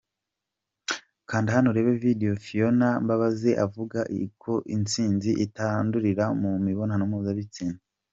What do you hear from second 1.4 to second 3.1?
Hano Urebe Video ya Phionah